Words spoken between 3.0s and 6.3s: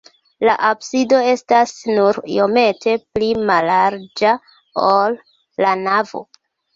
pli mallarĝa, ol la navo.